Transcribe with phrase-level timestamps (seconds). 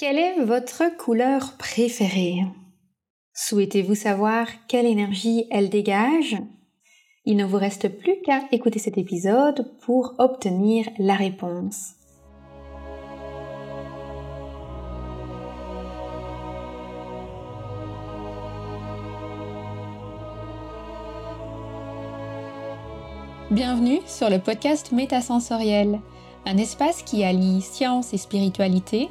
[0.00, 2.46] Quelle est votre couleur préférée?
[3.34, 6.38] Souhaitez-vous savoir quelle énergie elle dégage?
[7.26, 11.96] Il ne vous reste plus qu'à écouter cet épisode pour obtenir la réponse.
[23.50, 26.00] Bienvenue sur le podcast Métasensoriel,
[26.46, 29.10] un espace qui allie science et spiritualité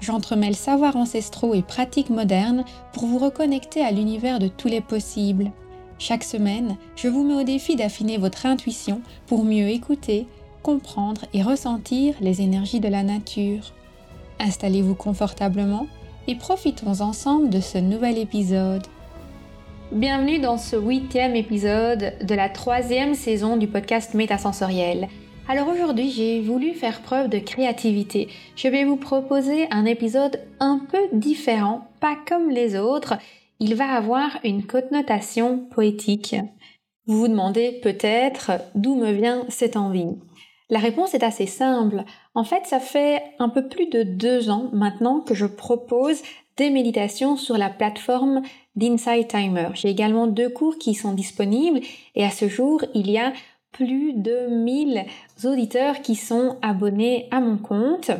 [0.00, 5.50] j'entremêle savoirs ancestraux et pratiques modernes pour vous reconnecter à l'univers de tous les possibles.
[5.98, 10.26] Chaque semaine, je vous mets au défi d'affiner votre intuition pour mieux écouter,
[10.62, 13.72] comprendre et ressentir les énergies de la nature.
[14.40, 15.86] Installez-vous confortablement
[16.28, 18.86] et profitons ensemble de ce nouvel épisode.
[19.92, 25.08] Bienvenue dans ce huitième épisode de la troisième saison du podcast Métasensoriel.
[25.48, 28.28] Alors aujourd'hui, j'ai voulu faire preuve de créativité.
[28.56, 33.14] Je vais vous proposer un épisode un peu différent, pas comme les autres.
[33.60, 36.34] Il va avoir une connotation poétique.
[37.06, 40.16] Vous vous demandez peut-être d'où me vient cette envie.
[40.68, 42.02] La réponse est assez simple.
[42.34, 46.22] En fait, ça fait un peu plus de deux ans maintenant que je propose
[46.56, 48.42] des méditations sur la plateforme
[48.74, 49.68] d'Insight Timer.
[49.74, 51.80] J'ai également deux cours qui sont disponibles
[52.16, 53.32] et à ce jour, il y a
[53.76, 55.04] plus de 1000
[55.44, 58.10] auditeurs qui sont abonnés à mon compte.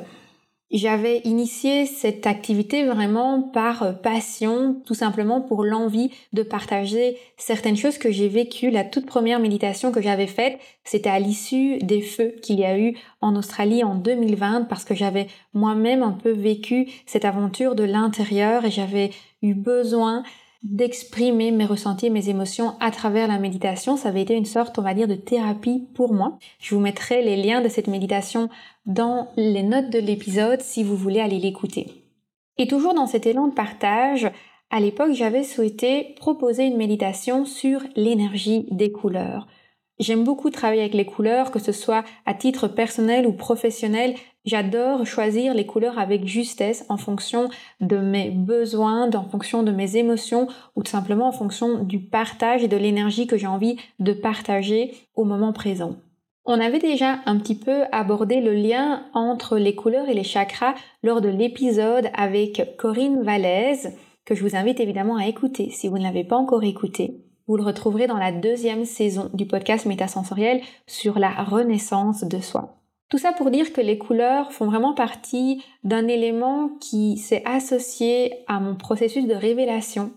[0.73, 7.99] J'avais initié cette activité vraiment par passion, tout simplement pour l'envie de partager certaines choses
[7.99, 8.71] que j'ai vécues.
[8.71, 12.79] La toute première méditation que j'avais faite, c'était à l'issue des feux qu'il y a
[12.79, 17.85] eu en Australie en 2020 parce que j'avais moi-même un peu vécu cette aventure de
[17.85, 19.11] l'intérieur et j'avais
[19.43, 20.25] eu besoin
[20.69, 23.97] d'exprimer mes ressentis, mes émotions à travers la méditation.
[23.97, 26.39] Ça avait été une sorte, on va dire, de thérapie pour moi.
[26.59, 28.49] Je vous mettrai les liens de cette méditation
[28.85, 31.87] dans les notes de l'épisode si vous voulez aller l'écouter.
[32.59, 34.31] Et toujours dans cet élan de partage,
[34.71, 39.47] à l'époque, j'avais souhaité proposer une méditation sur l'énergie des couleurs.
[39.99, 44.15] J'aime beaucoup travailler avec les couleurs, que ce soit à titre personnel ou professionnel.
[44.45, 47.49] J'adore choisir les couleurs avec justesse en fonction
[47.81, 52.63] de mes besoins, en fonction de mes émotions ou tout simplement en fonction du partage
[52.63, 55.97] et de l'énergie que j'ai envie de partager au moment présent.
[56.45, 60.75] On avait déjà un petit peu abordé le lien entre les couleurs et les chakras
[61.03, 65.99] lors de l'épisode avec Corinne Valaise, que je vous invite évidemment à écouter si vous
[65.99, 67.26] ne l'avez pas encore écouté.
[67.49, 72.75] Vous le retrouverez dans la deuxième saison du podcast Métasensoriel sur la renaissance de soi.
[73.09, 78.33] Tout ça pour dire que les couleurs font vraiment partie d'un élément qui s'est associé
[78.49, 80.11] à mon processus de révélation.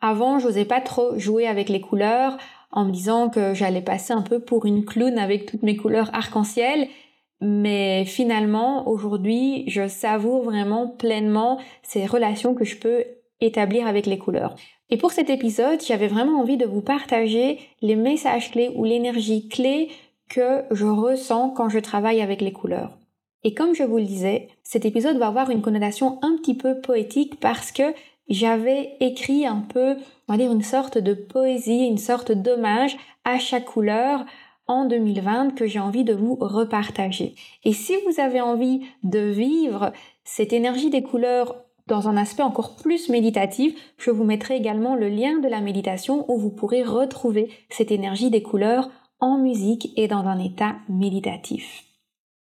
[0.00, 2.38] Avant, j'osais pas trop jouer avec les couleurs
[2.70, 6.10] en me disant que j'allais passer un peu pour une clown avec toutes mes couleurs
[6.12, 6.86] arc-en-ciel.
[7.40, 13.04] Mais finalement, aujourd'hui, je savoure vraiment pleinement ces relations que je peux
[13.40, 14.54] établir avec les couleurs.
[14.90, 19.48] Et pour cet épisode, j'avais vraiment envie de vous partager les messages clés ou l'énergie
[19.48, 19.88] clé
[20.28, 22.98] que je ressens quand je travaille avec les couleurs.
[23.44, 26.80] Et comme je vous le disais, cet épisode va avoir une connotation un petit peu
[26.80, 27.94] poétique parce que
[28.28, 29.96] j'avais écrit un peu,
[30.28, 34.24] on va dire une sorte de poésie, une sorte d'hommage à chaque couleur
[34.66, 37.34] en 2020 que j'ai envie de vous repartager.
[37.64, 39.92] Et si vous avez envie de vivre
[40.24, 41.56] cette énergie des couleurs
[41.88, 46.30] dans un aspect encore plus méditatif, je vous mettrai également le lien de la méditation
[46.30, 48.90] où vous pourrez retrouver cette énergie des couleurs
[49.20, 51.84] en musique et dans un état méditatif.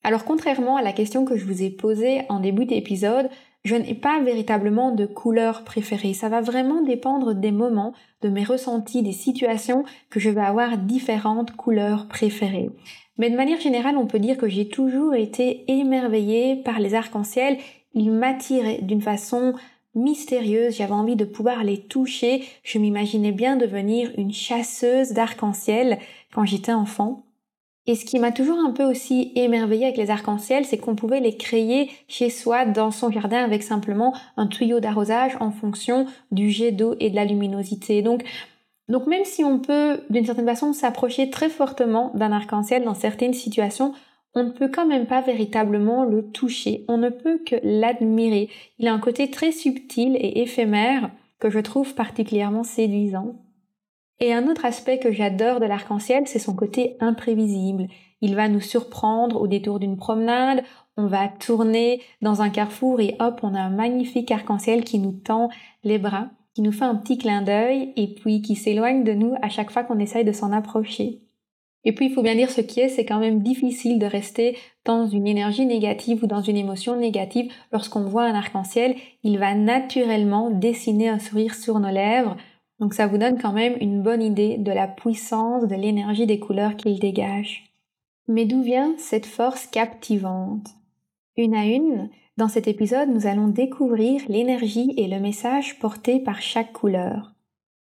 [0.03, 3.29] Alors contrairement à la question que je vous ai posée en début d'épisode,
[3.66, 6.13] je n'ai pas véritablement de couleur préférée.
[6.13, 10.78] Ça va vraiment dépendre des moments, de mes ressentis, des situations que je vais avoir
[10.78, 12.70] différentes couleurs préférées.
[13.17, 17.58] Mais de manière générale, on peut dire que j'ai toujours été émerveillée par les arcs-en-ciel
[17.95, 19.55] ils m'attiraient d'une façon
[19.95, 25.97] mystérieuse, j'avais envie de pouvoir les toucher, je m'imaginais bien devenir une chasseuse d'arc-en-ciel
[26.33, 27.23] quand j'étais enfant.
[27.87, 31.19] Et ce qui m'a toujours un peu aussi émerveillée avec les arcs-en-ciel, c'est qu'on pouvait
[31.19, 36.49] les créer chez soi dans son jardin avec simplement un tuyau d'arrosage en fonction du
[36.49, 38.01] jet d'eau et de la luminosité.
[38.01, 38.23] Donc,
[38.89, 43.33] donc même si on peut d'une certaine façon s'approcher très fortement d'un arc-en-ciel dans certaines
[43.33, 43.93] situations,
[44.35, 48.49] on ne peut quand même pas véritablement le toucher, on ne peut que l'admirer.
[48.79, 51.09] Il a un côté très subtil et éphémère
[51.40, 53.41] que je trouve particulièrement séduisant.
[54.20, 57.87] Et un autre aspect que j'adore de l'arc-en-ciel, c'est son côté imprévisible.
[58.22, 60.64] Il va nous surprendre au détour d'une promenade,
[60.97, 65.11] on va tourner dans un carrefour et hop, on a un magnifique arc-en-ciel qui nous
[65.11, 65.49] tend
[65.84, 69.35] les bras, qui nous fait un petit clin d'œil et puis qui s'éloigne de nous
[69.41, 71.24] à chaque fois qu'on essaye de s'en approcher.
[71.85, 74.58] Et puis il faut bien dire ce qui est, c'est quand même difficile de rester
[74.84, 79.53] dans une énergie négative ou dans une émotion négative lorsqu'on voit un arc-en-ciel, il va
[79.53, 82.35] naturellement dessiner un sourire sur nos lèvres,
[82.79, 86.40] donc ça vous donne quand même une bonne idée de la puissance de l'énergie des
[86.40, 87.72] couleurs qu'il dégage.
[88.28, 90.67] Mais d'où vient cette force captivante?
[91.38, 96.41] Une à une, dans cet épisode, nous allons découvrir l'énergie et le message portés par
[96.41, 97.34] chaque couleur.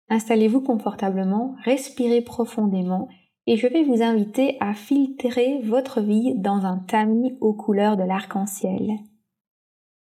[0.10, 3.08] Installez-vous confortablement, respirez profondément
[3.48, 8.04] et je vais vous inviter à filtrer votre vie dans un tamis aux couleurs de
[8.04, 8.98] l'arc-en-ciel.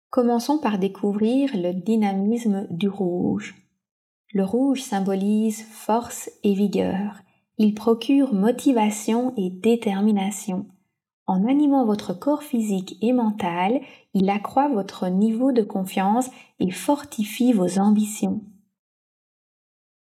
[0.10, 3.56] Commençons par découvrir le dynamisme du rouge.
[4.34, 7.22] Le rouge symbolise force et vigueur.
[7.58, 10.68] Il procure motivation et détermination.
[11.26, 13.82] En animant votre corps physique et mental,
[14.14, 18.42] il accroît votre niveau de confiance et fortifie vos ambitions.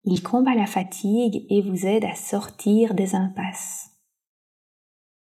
[0.05, 3.89] Il combat la fatigue et vous aide à sortir des impasses.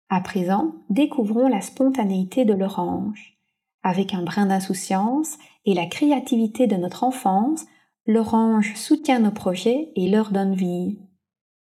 [0.08, 3.37] À présent, découvrons la spontanéité de l'orange.
[3.82, 7.67] Avec un brin d'insouciance et la créativité de notre enfance,
[8.06, 11.00] l'orange soutient nos projets et leur donne vie.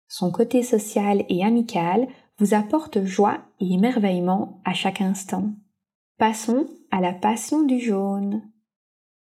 [0.09, 2.09] Son côté social et amical
[2.39, 5.51] vous apporte joie et émerveillement à chaque instant.
[6.19, 8.43] Passons à la passion du jaune.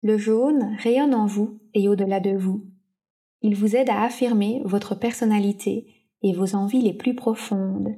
[0.01, 2.63] Le jaune rayonne en vous et au-delà de vous.
[3.41, 5.87] Il vous aide à affirmer votre personnalité
[6.21, 7.95] et vos envies les plus profondes.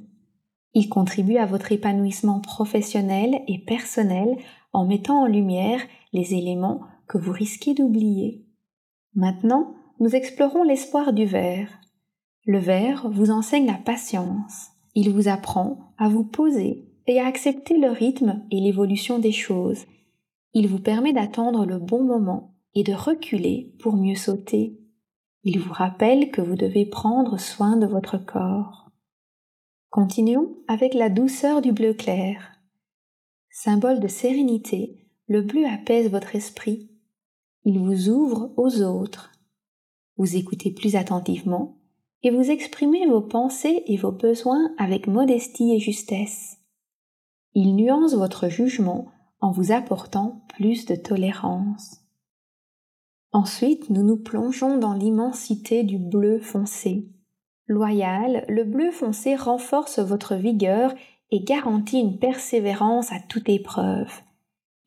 [0.73, 4.38] Il contribue à votre épanouissement professionnel et personnel
[4.73, 5.81] en mettant en lumière
[6.13, 8.45] les éléments que vous risquez d'oublier.
[9.15, 11.69] Maintenant, nous explorons l'espoir du verre.
[12.45, 14.69] Le verre vous enseigne la patience.
[14.95, 19.85] Il vous apprend à vous poser et à accepter le rythme et l'évolution des choses.
[20.53, 24.81] Il vous permet d'attendre le bon moment et de reculer pour mieux sauter.
[25.43, 28.91] Il vous rappelle que vous devez prendre soin de votre corps.
[29.89, 32.51] Continuons avec la douceur du bleu clair.
[33.49, 36.91] Symbole de sérénité, le bleu apaise votre esprit
[37.63, 39.31] il vous ouvre aux autres.
[40.17, 41.77] Vous écoutez plus attentivement
[42.23, 46.57] et vous exprimez vos pensées et vos besoins avec modestie et justesse.
[47.53, 49.11] Il nuance votre jugement
[49.41, 52.00] en vous apportant plus de tolérance.
[53.33, 57.07] Ensuite, nous nous plongeons dans l'immensité du bleu foncé.
[57.68, 60.94] Loyal, le bleu foncé renforce votre vigueur
[61.31, 64.12] et garantit une persévérance à toute épreuve.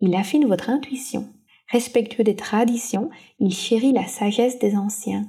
[0.01, 1.29] Il affine votre intuition
[1.69, 5.27] Respectueux des traditions, il chérit la sagesse des anciens.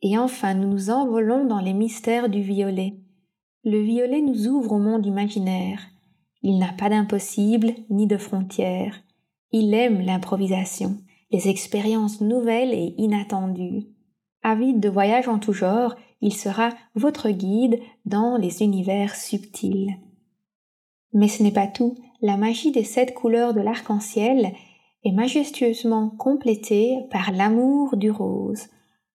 [0.00, 2.94] Et enfin, nous nous envolons dans les mystères du violet.
[3.64, 5.80] Le violet nous ouvre au monde imaginaire.
[6.42, 9.02] Il n'a pas d'impossible ni de frontières.
[9.52, 10.96] Il aime l'improvisation,
[11.30, 13.86] les expériences nouvelles et inattendues.
[14.42, 19.96] Avide de voyages en tout genre, il sera votre guide dans les univers subtils.
[21.12, 21.96] Mais ce n'est pas tout.
[22.20, 24.52] La magie des sept couleurs de l'arc-en-ciel
[25.04, 28.66] est majestueusement complété par l'amour du rose.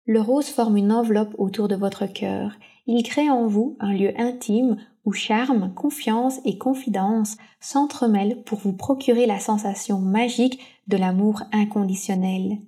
[0.05, 2.53] Le rose forme une enveloppe autour de votre cœur.
[2.87, 8.73] Il crée en vous un lieu intime où charme, confiance et confidence s'entremêlent pour vous
[8.73, 12.59] procurer la sensation magique de l'amour inconditionnel.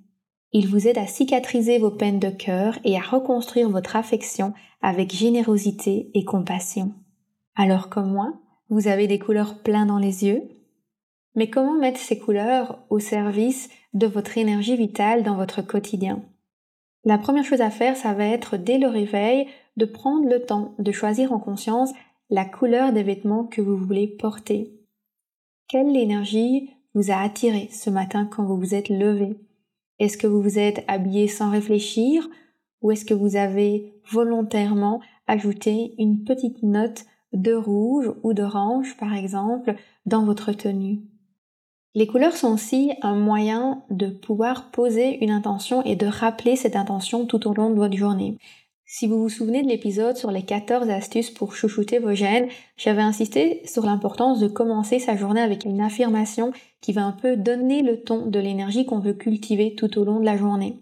[0.52, 5.12] Il vous aide à cicatriser vos peines de cœur et à reconstruire votre affection avec
[5.12, 6.92] générosité et compassion.
[7.56, 8.34] Alors comme moi,
[8.68, 10.42] vous avez des couleurs plein dans les yeux,
[11.34, 16.22] mais comment mettre ces couleurs au service de votre énergie vitale dans votre quotidien?
[17.04, 19.46] La première chose à faire, ça va être dès le réveil
[19.76, 21.92] de prendre le temps de choisir en conscience
[22.30, 24.72] la couleur des vêtements que vous voulez porter.
[25.68, 29.36] Quelle énergie vous a attiré ce matin quand vous vous êtes levé
[29.98, 32.26] Est-ce que vous vous êtes habillé sans réfléchir
[32.80, 39.14] ou est-ce que vous avez volontairement ajouté une petite note de rouge ou d'orange par
[39.14, 39.74] exemple
[40.06, 41.02] dans votre tenue?
[41.94, 46.76] Les couleurs sont aussi un moyen de pouvoir poser une intention et de rappeler cette
[46.76, 48.38] intention tout au long de votre journée.
[48.88, 53.02] Si vous vous souvenez de l'épisode sur les 14 astuces pour chouchouter vos gènes, j'avais
[53.02, 57.82] insisté sur l'importance de commencer sa journée avec une affirmation qui va un peu donner
[57.82, 60.78] le ton de l'énergie qu'on veut cultiver tout au long de la journée.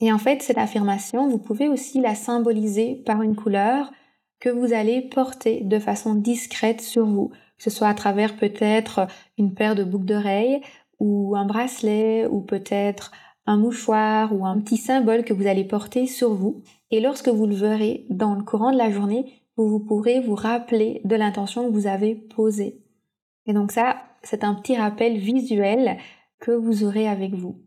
[0.00, 3.92] Et en fait, cette affirmation, vous pouvez aussi la symboliser par une couleur
[4.40, 7.32] que vous allez porter de façon discrète sur vous
[7.62, 9.06] que ce soit à travers peut-être
[9.38, 10.60] une paire de boucles d'oreilles
[10.98, 13.12] ou un bracelet ou peut-être
[13.46, 16.62] un mouchoir ou un petit symbole que vous allez porter sur vous.
[16.90, 21.00] Et lorsque vous le verrez dans le courant de la journée, vous, pourrez vous rappeler
[21.04, 22.80] de l'intention que vous avez posée.
[23.46, 25.98] Et donc ça, c'est un petit rappel visuel
[26.40, 27.60] que vous aurez avec vous.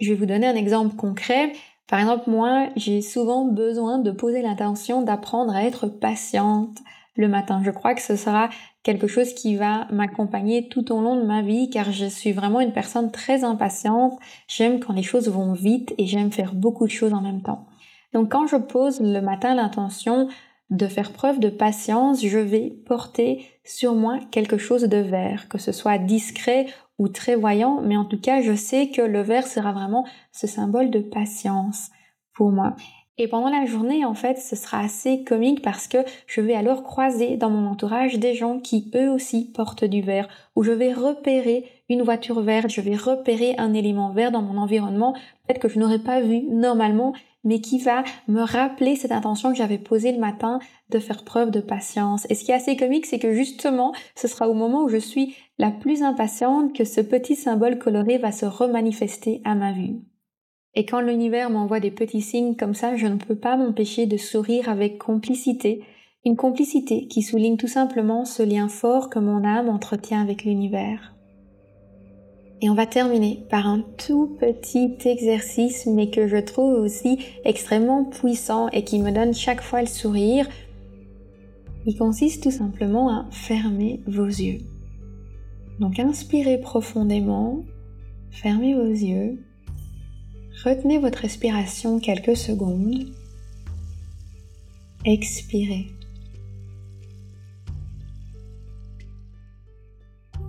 [0.00, 1.52] Je vais vous donner un exemple concret.
[1.88, 6.78] Par exemple, moi, j'ai souvent besoin de poser l'intention d'apprendre à être patiente
[7.14, 7.60] le matin.
[7.64, 8.48] Je crois que ce sera
[8.82, 12.60] quelque chose qui va m'accompagner tout au long de ma vie car je suis vraiment
[12.60, 14.18] une personne très impatiente.
[14.48, 17.66] J'aime quand les choses vont vite et j'aime faire beaucoup de choses en même temps.
[18.12, 20.28] Donc quand je pose le matin l'intention
[20.70, 25.58] de faire preuve de patience, je vais porter sur moi quelque chose de vert, que
[25.58, 26.66] ce soit discret
[26.98, 30.46] ou très voyant, mais en tout cas, je sais que le vert sera vraiment ce
[30.46, 31.90] symbole de patience
[32.34, 32.74] pour moi.
[33.18, 36.82] Et pendant la journée, en fait, ce sera assez comique parce que je vais alors
[36.82, 40.94] croiser dans mon entourage des gens qui eux aussi portent du vert, où je vais
[40.94, 45.12] repérer une voiture verte, je vais repérer un élément vert dans mon environnement,
[45.46, 47.12] peut-être que je n'aurais pas vu normalement,
[47.44, 51.50] mais qui va me rappeler cette intention que j'avais posée le matin de faire preuve
[51.50, 52.26] de patience.
[52.30, 54.96] Et ce qui est assez comique, c'est que justement, ce sera au moment où je
[54.96, 60.00] suis la plus impatiente que ce petit symbole coloré va se remanifester à ma vue.
[60.74, 64.16] Et quand l'univers m'envoie des petits signes comme ça, je ne peux pas m'empêcher de
[64.16, 65.82] sourire avec complicité,
[66.24, 71.14] une complicité qui souligne tout simplement ce lien fort que mon âme entretient avec l'univers.
[72.62, 78.04] Et on va terminer par un tout petit exercice, mais que je trouve aussi extrêmement
[78.04, 80.48] puissant et qui me donne chaque fois le sourire.
[81.86, 84.60] Il consiste tout simplement à fermer vos yeux.
[85.80, 87.64] Donc inspirez profondément,
[88.30, 89.38] fermez vos yeux
[90.64, 93.06] Retenez votre respiration quelques secondes.
[95.04, 95.88] Expirez.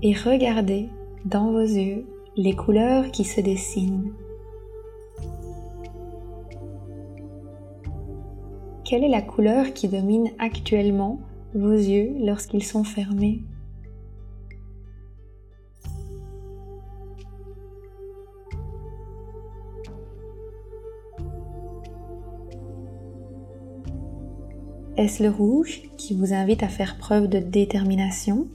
[0.03, 0.89] Et regardez
[1.25, 2.05] dans vos yeux
[2.35, 4.13] les couleurs qui se dessinent.
[8.85, 11.21] Quelle est la couleur qui domine actuellement
[11.55, 13.41] vos yeux lorsqu'ils sont fermés?
[25.03, 28.47] Est-ce le rouge qui vous invite à faire preuve de détermination?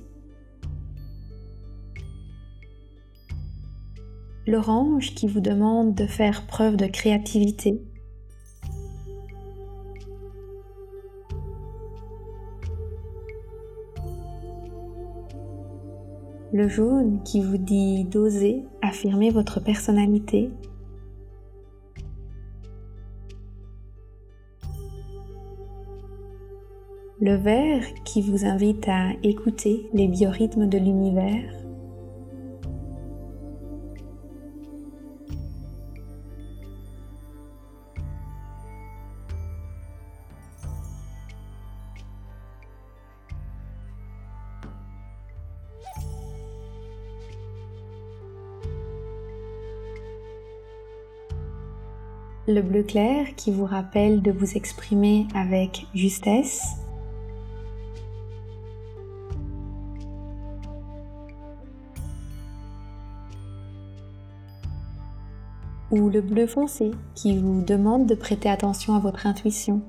[4.46, 7.82] L'orange qui vous demande de faire preuve de créativité?
[16.54, 20.50] Le jaune qui vous dit d'oser affirmer votre personnalité?
[27.20, 31.42] Le vert qui vous invite à écouter les biorhythmes de l'univers.
[52.46, 56.77] Le bleu clair qui vous rappelle de vous exprimer avec justesse.
[65.90, 69.82] Ou le bleu foncé qui vous demande de prêter attention à votre intuition.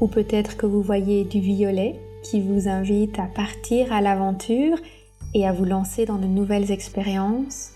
[0.00, 4.78] Ou peut-être que vous voyez du violet qui vous invite à partir à l'aventure
[5.34, 7.75] et à vous lancer dans de nouvelles expériences.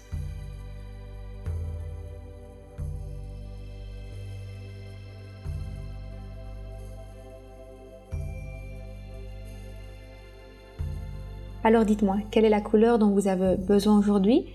[11.62, 14.47] Alors dites-moi, quelle est la couleur dont vous avez besoin aujourd'hui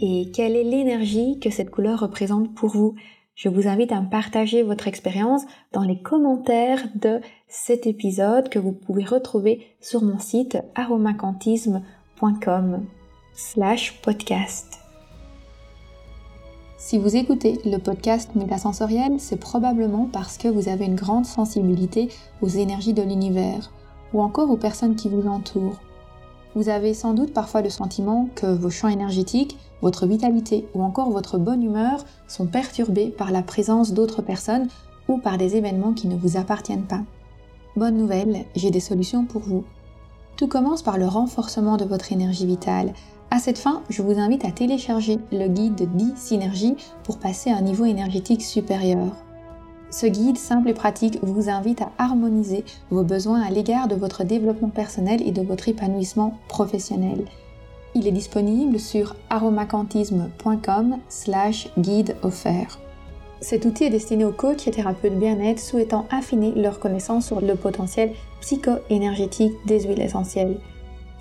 [0.00, 2.94] et quelle est l'énergie que cette couleur représente pour vous?
[3.34, 8.72] Je vous invite à partager votre expérience dans les commentaires de cet épisode que vous
[8.72, 12.86] pouvez retrouver sur mon site aromacantisme.com
[13.34, 14.78] slash podcast.
[16.78, 22.08] Si vous écoutez le podcast Métasensoriel, c'est probablement parce que vous avez une grande sensibilité
[22.40, 23.70] aux énergies de l'univers
[24.14, 25.78] ou encore aux personnes qui vous entourent
[26.56, 31.10] vous avez sans doute parfois le sentiment que vos champs énergétiques, votre vitalité ou encore
[31.10, 34.68] votre bonne humeur sont perturbés par la présence d'autres personnes
[35.06, 37.02] ou par des événements qui ne vous appartiennent pas.
[37.76, 39.64] Bonne nouvelle, j'ai des solutions pour vous.
[40.38, 42.94] Tout commence par le renforcement de votre énergie vitale.
[43.30, 47.56] À cette fin, je vous invite à télécharger le guide 10 synergies pour passer à
[47.58, 49.12] un niveau énergétique supérieur.
[49.90, 54.24] Ce guide simple et pratique vous invite à harmoniser vos besoins à l'égard de votre
[54.24, 57.24] développement personnel et de votre épanouissement professionnel.
[57.94, 62.78] Il est disponible sur aromacantisme.com slash guide offert.
[63.40, 67.54] Cet outil est destiné aux coachs et thérapeutes bien-être souhaitant affiner leur connaissance sur le
[67.54, 70.58] potentiel psycho-énergétique des huiles essentielles.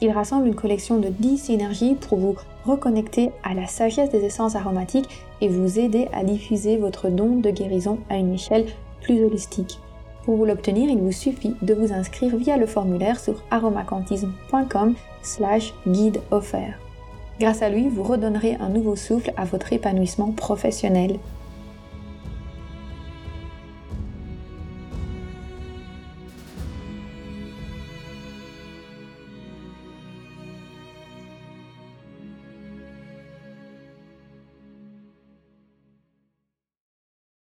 [0.01, 4.55] Il rassemble une collection de 10 synergies pour vous reconnecter à la sagesse des essences
[4.55, 5.09] aromatiques
[5.41, 8.65] et vous aider à diffuser votre don de guérison à une échelle
[9.01, 9.79] plus holistique.
[10.23, 15.73] Pour vous l'obtenir, il vous suffit de vous inscrire via le formulaire sur aromacantisme.com slash
[15.87, 16.79] guide offert.
[17.39, 21.19] Grâce à lui, vous redonnerez un nouveau souffle à votre épanouissement professionnel.